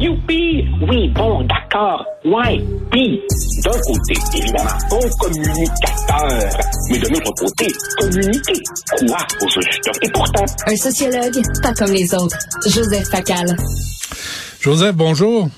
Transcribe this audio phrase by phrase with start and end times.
[0.00, 0.64] Youpi!
[0.88, 2.04] Oui, bon, d'accord.
[2.24, 2.58] Ouais,
[2.90, 3.20] puis,
[3.64, 6.50] d'un côté, évidemment, bon communicateur.
[6.90, 7.66] Mais de l'autre côté,
[7.98, 8.62] communiquer.
[8.98, 9.90] Quoi, au juste?
[10.02, 12.36] Et pourtant, Un sociologue, pas comme les autres.
[12.66, 13.56] Joseph Facal.
[14.60, 15.48] Joseph, bonjour.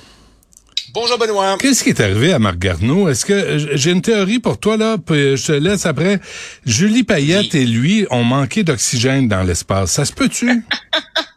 [0.93, 1.57] Bonjour Benoît.
[1.61, 3.09] Qu'est-ce qui est arrivé à Marc Garneau?
[3.09, 6.19] Est-ce que j'ai une théorie pour toi là, puis je te laisse après.
[6.67, 9.93] Julie Payette et lui ont manqué d'oxygène dans l'espace.
[9.93, 10.65] Ça se peut-tu?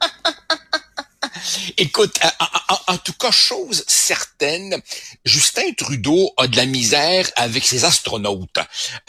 [1.78, 4.82] Écoute, en, en- en tout cas, chose certaine,
[5.26, 8.58] Justin Trudeau a de la misère avec ses astronautes.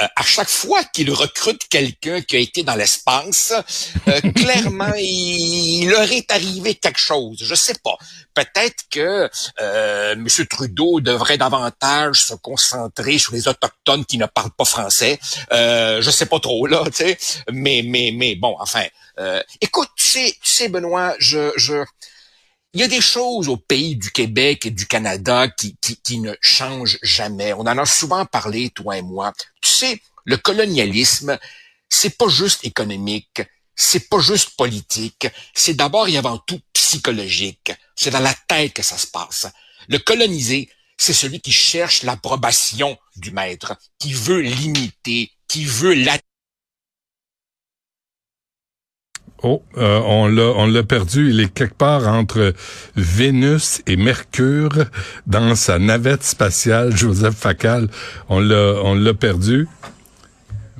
[0.00, 3.52] Euh, à chaque fois qu'il recrute quelqu'un qui a été dans l'espace,
[4.08, 7.38] euh, clairement, il, il leur est arrivé quelque chose.
[7.42, 7.96] Je sais pas.
[8.34, 10.26] Peut-être que euh, M.
[10.48, 15.18] Trudeau devrait davantage se concentrer sur les autochtones qui ne parlent pas français.
[15.52, 17.18] Euh, je sais pas trop là, tu sais.
[17.52, 18.84] Mais mais mais bon, enfin.
[19.60, 21.84] écoute, tu sais, tu sais, Benoît, je je
[22.74, 26.18] il y a des choses au pays du Québec et du Canada qui, qui, qui
[26.18, 27.52] ne changent jamais.
[27.52, 29.32] On en a souvent parlé, toi et moi.
[29.62, 31.38] Tu sais, le colonialisme,
[31.88, 33.42] c'est pas juste économique,
[33.76, 37.72] c'est pas juste politique, c'est d'abord et avant tout psychologique.
[37.94, 39.46] C'est dans la tête que ça se passe.
[39.88, 46.18] Le colonisé, c'est celui qui cherche l'approbation du maître, qui veut l'imiter, qui veut la
[49.46, 51.28] Oh, euh, on l'a, on l'a perdu.
[51.28, 52.54] Il est quelque part entre
[52.96, 54.70] Vénus et Mercure
[55.26, 56.96] dans sa navette spatiale.
[56.96, 57.88] Joseph Facal,
[58.30, 59.68] on l'a, on l'a perdu.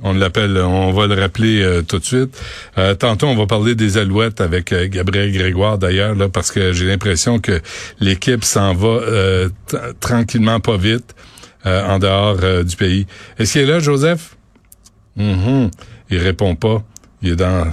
[0.01, 2.41] On l'appelle, on va le rappeler euh, tout de suite.
[2.79, 7.37] Euh, tantôt, on va parler des Alouettes avec Gabriel Grégoire d'ailleurs, parce que j'ai l'impression
[7.37, 7.61] que
[7.99, 8.99] l'équipe s'en va
[9.99, 11.13] tranquillement, pas vite,
[11.65, 13.05] en dehors du pays.
[13.37, 14.35] Est-ce qu'il est là, Joseph?
[15.17, 15.69] Mhm.
[16.09, 16.83] Il répond pas.
[17.21, 17.71] Il est dans.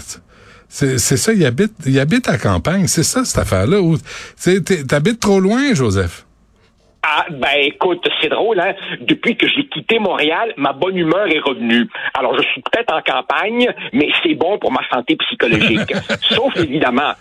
[0.74, 2.86] C'est ça, il habite, il habite à campagne.
[2.86, 3.78] C'est ça, cette affaire-là.
[4.88, 6.24] T'habites trop loin, Joseph.
[7.04, 8.74] Ah, ben écoute, c'est drôle, hein?
[9.00, 11.88] Depuis que j'ai quitté Montréal, ma bonne humeur est revenue.
[12.14, 15.92] Alors, je suis peut-être en campagne, mais c'est bon pour ma santé psychologique.
[16.30, 17.12] sauf évidemment,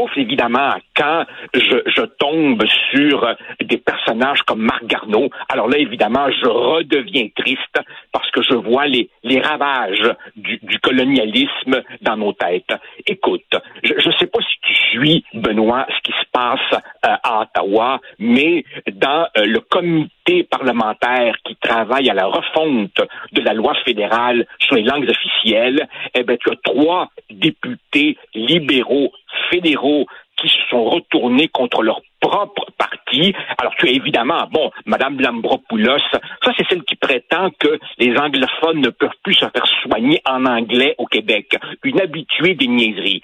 [0.00, 1.24] sauf évidemment quand
[1.54, 5.30] je, tombe sur des personnages comme Marc Garneau.
[5.48, 7.78] Alors là, évidemment, je redeviens triste
[8.12, 9.08] parce que je vois les,
[9.40, 12.72] ravages du, colonialisme dans nos têtes.
[13.06, 13.52] Écoute,
[13.82, 18.00] je ne sais pas si tu suis, Benoît, ce qui se passe euh, à Ottawa,
[18.18, 23.00] mais dans euh, le comité parlementaire qui travaille à la refonte
[23.32, 29.12] de la loi fédérale sur les langues officielles, eh ben, tu as trois députés libéraux
[29.50, 30.06] fédéraux
[30.36, 33.34] qui se sont retournés contre leur propre parti.
[33.58, 38.80] Alors tu as évidemment, bon, Madame Lambropoulos, ça c'est celle qui prétend que les anglophones
[38.80, 41.56] ne peuvent plus se faire soigner en anglais au Québec.
[41.84, 43.22] Une habituée des niaiseries.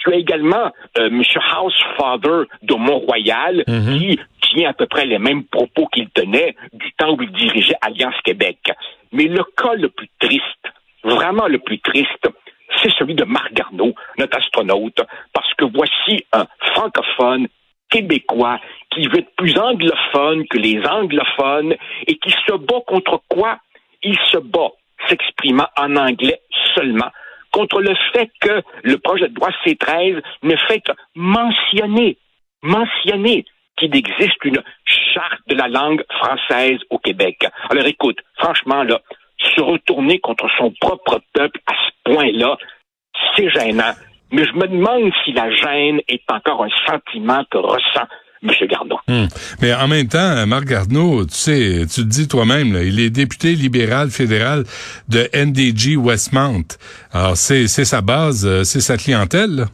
[0.00, 1.22] Tu as également euh, M.
[1.22, 7.14] Housefather de Mont-Royal qui tient à peu près les mêmes propos qu'il tenait du temps
[7.14, 8.58] où il dirigeait Alliance Québec.
[9.12, 10.72] Mais le cas le plus triste,
[11.02, 12.28] vraiment le plus triste,
[12.90, 15.00] celui de Marc Garneau, notre astronaute,
[15.32, 17.48] parce que voici un francophone
[17.90, 18.60] québécois
[18.90, 21.74] qui veut être plus anglophone que les anglophones
[22.06, 23.58] et qui se bat contre quoi?
[24.02, 24.70] Il se bat
[25.08, 26.40] s'exprimant en anglais
[26.74, 27.10] seulement
[27.52, 32.18] contre le fait que le projet de loi C13 ne fait que mentionner,
[32.62, 33.44] mentionner
[33.76, 37.46] qu'il existe une charte de la langue française au Québec.
[37.70, 39.00] Alors écoute, franchement, là,
[39.38, 42.56] se retourner contre son propre peuple à ce point-là,
[43.38, 43.94] c'est gênant.
[44.30, 48.06] Mais je me demande si la gêne est encore un sentiment que ressent
[48.42, 48.50] M.
[48.68, 48.98] Garneau.
[49.08, 49.26] Hmm.
[49.62, 53.54] Mais en même temps, Marc Garneau, tu sais, tu le dis toi-même, il est député
[53.54, 54.64] libéral fédéral
[55.08, 56.76] de NDG Westmount.
[57.12, 59.56] Alors, c'est c'est sa base, euh, c'est sa clientèle.
[59.56, 59.64] là.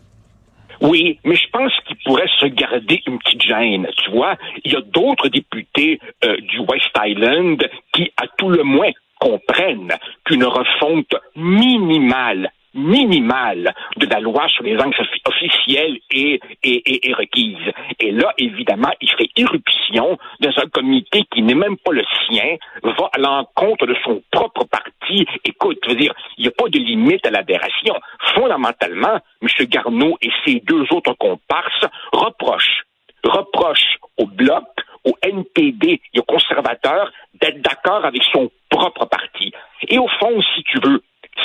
[0.80, 3.86] Oui, mais je pense qu'il pourrait se garder une petite gêne.
[4.04, 7.62] Tu vois, il y a d'autres députés euh, du West Island
[7.92, 9.94] qui, à tout le moins, comprennent
[10.24, 14.94] qu'une refonte minimale minimale de la loi sur les langues
[15.26, 17.72] officielles est, est, est, requise.
[18.00, 22.56] Et là, évidemment, il fait irruption dans un comité qui n'est même pas le sien,
[22.82, 25.26] va à l'encontre de son propre parti.
[25.44, 27.94] Écoute, je veux dire, il n'y a pas de limite à l'aberration.
[28.34, 29.66] Fondamentalement, M.
[29.66, 32.82] Garneau et ses deux autres comparses reprochent,
[33.22, 34.64] reprochent au Bloc,
[35.04, 39.52] au NPD et aux conservateurs d'être d'accord avec son propre parti.
[39.88, 41.02] Et au fond, si tu veux,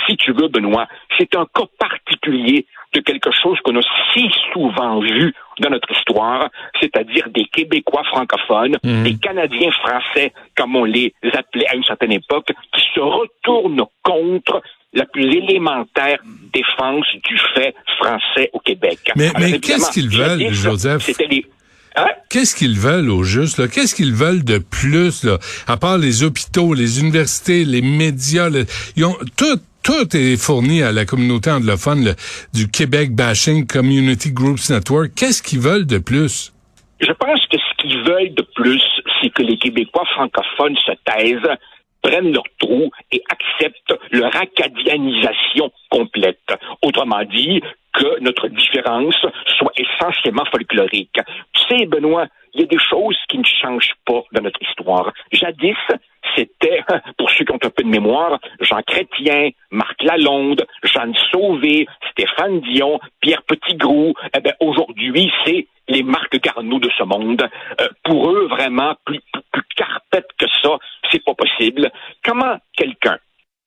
[0.10, 3.82] si tu veux, Benoît, c'est un cas particulier de quelque chose qu'on a
[4.14, 9.04] si souvent vu dans notre histoire, c'est-à-dire des Québécois francophones, mhm.
[9.04, 14.62] des Canadiens français, comme on les appelait à une certaine époque, qui se retournent contre
[14.94, 16.18] la plus élémentaire
[16.52, 19.12] défense du fait français au Québec.
[19.16, 21.08] Mais, mais qu'est-ce qu'ils veulent, Joseph?
[21.96, 22.08] Hein?
[22.30, 23.70] Qu'est-ce qu'ils veulent au juste?
[23.72, 25.24] Qu'est-ce qu'ils veulent de plus?
[25.24, 25.38] Là?
[25.68, 28.50] À part les hôpitaux, les universités, les médias,
[28.96, 29.60] ils ont tout,
[29.90, 32.14] tout est fourni à la communauté anglophone
[32.54, 35.16] du Québec Bashing Community Groups Network.
[35.16, 36.54] Qu'est-ce qu'ils veulent de plus?
[37.00, 38.84] Je pense que ce qu'ils veulent de plus,
[39.20, 41.58] c'est que les Québécois francophones se taisent,
[42.04, 46.38] prennent leur trou et acceptent leur acadianisation complète.
[46.84, 47.60] Autrement dit,
[47.94, 49.16] que notre différence
[49.58, 51.20] soit essentiellement folklorique.
[51.54, 55.12] Tu sais, Benoît, il y a des choses qui ne changent pas dans notre histoire.
[55.32, 55.76] Jadis,
[56.40, 56.84] c'était,
[57.18, 62.62] pour ceux qui ont un peu de mémoire, Jean Chrétien, Marc Lalonde, Jeanne Sauvé, Stéphane
[62.62, 64.14] Dion, Pierre Petitgrou.
[64.36, 67.48] Eh ben, aujourd'hui, c'est les Marc Garneau de ce monde.
[67.82, 70.78] Euh, pour eux, vraiment, plus, plus, plus carpette que ça,
[71.12, 71.92] c'est pas possible.
[72.24, 73.18] Comment quelqu'un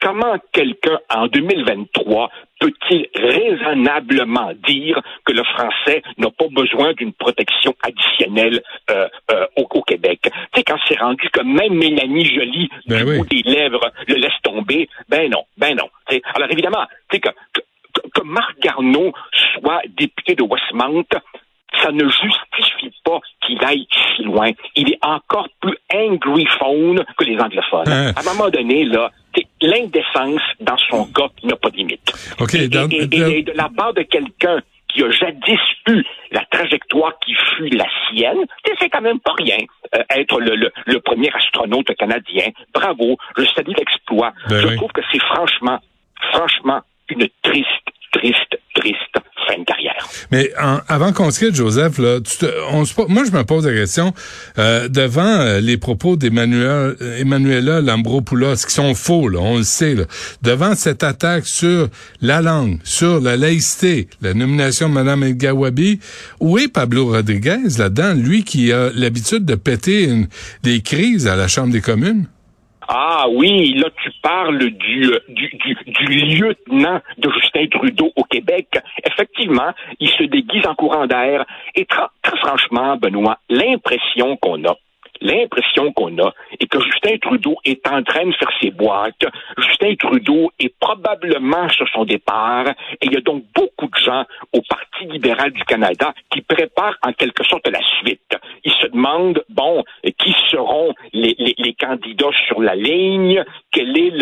[0.02, 2.28] comment quelqu'un en 2023
[2.60, 9.82] peut-il raisonnablement dire que le français n'a pas besoin d'une protection additionnelle euh, euh, au,
[9.82, 10.20] Québec?
[10.22, 14.14] Tu sais, quand c'est rendu que même Mélanie Joly, ben du bout des lèvres, le
[14.16, 15.88] laisse tomber, ben non, ben non.
[16.34, 17.30] alors évidemment, tu sais, que,
[18.14, 19.12] que, Marc Garneau
[19.54, 21.04] soit député de Westmount,
[21.82, 24.50] ça ne justifie pas qu'il aille si loin.
[24.76, 27.88] Il est encore plus angry phone que les anglophones.
[27.88, 28.12] Hein?
[28.14, 29.10] À un moment donné, là,
[29.62, 32.12] l'indécence dans son cas n'a pas de limite.
[32.54, 32.68] et,
[33.42, 38.44] de la part de quelqu'un qui a jadis eu la trajectoire qui fut la sienne,
[38.78, 39.58] c'est quand même pas rien
[39.94, 42.48] euh, être le, le, premier astronaute canadien.
[42.74, 44.32] Bravo, je salue l'exploit.
[44.48, 45.78] Ben je trouve que c'est franchement,
[46.32, 49.18] franchement une triste, triste, triste
[50.30, 50.52] Mais
[50.88, 52.18] avant qu'on se quitte, Joseph, là,
[52.70, 54.14] on moi je me pose la question
[54.58, 59.94] euh, devant euh, les propos d'Emmanuel Emmanuela Lambropoulos qui sont faux, là, on le sait,
[59.94, 60.04] là,
[60.42, 61.88] devant cette attaque sur
[62.20, 66.00] la langue, sur la laïcité, la nomination de Mme El Gawabi,
[66.40, 70.08] où est Pablo Rodriguez là-dedans, lui qui a l'habitude de péter
[70.62, 72.26] des crises à la Chambre des communes?
[72.94, 76.04] Ah oui, là tu parles du, du, du, du,
[76.36, 78.68] lieutenant de Justin Trudeau au Québec.
[79.02, 81.46] Effectivement, il se déguise en courant d'air.
[81.74, 84.76] Et très franchement, Benoît, l'impression qu'on a,
[85.22, 89.24] l'impression qu'on a est que Justin Trudeau est en train de faire ses boîtes.
[89.58, 94.24] Justin Trudeau est probablement sur son départ et il y a donc beaucoup de gens
[94.52, 98.36] au Parti libéral du Canada qui préparent en quelque sorte la suite.
[98.64, 99.84] Ils se demandent, bon,
[100.18, 104.12] qui seront les, candidats sur la ligne, quelle est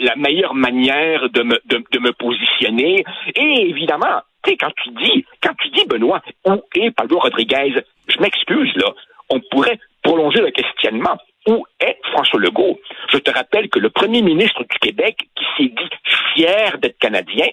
[0.00, 3.04] la meilleure manière de me, de, de me positionner?
[3.34, 4.22] Et évidemment,
[4.54, 7.74] quand tu dis, quand tu dis, Benoît, où est Pablo Rodriguez,
[8.08, 8.92] je m'excuse, là,
[9.30, 11.18] on pourrait prolonger le questionnement.
[11.48, 12.78] Où est François Legault?
[13.12, 15.90] Je te rappelle que le premier ministre du Québec, qui s'est dit
[16.34, 17.46] fier d'être Canadien,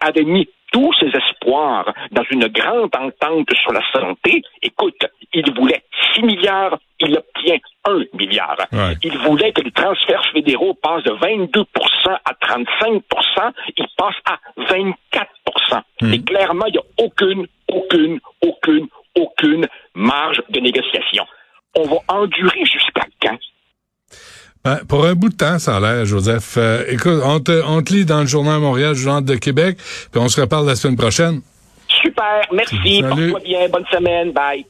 [0.00, 4.42] avait mis tous ses espoirs dans une grande entente sur la santé.
[4.62, 5.82] Écoute, il voulait
[6.14, 8.56] 6 milliards, il obtient 1 milliard.
[9.02, 11.64] Il voulait que les transferts fédéraux passent de 22%
[12.06, 16.12] à 35% il passe à 24% hmm.
[16.12, 21.26] Et clairement, il n'y a aucune, aucune, aucune, aucune marge de négociation
[21.80, 23.38] on va endurer jusqu'à quand?
[24.62, 26.56] Ben, pour un bout de temps, ça a l'air, Joseph.
[26.58, 29.78] Euh, écoute, on te, on te lit dans le Journal Montréal, Journal de Québec,
[30.12, 31.40] puis on se reparle la semaine prochaine.
[31.88, 34.64] Super, merci, porte-toi bien, bonne semaine, bye.